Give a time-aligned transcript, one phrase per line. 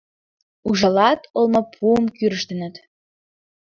[0.67, 1.21] —Ужалат...
[1.37, 2.75] олмапуым кӱрыштыныт...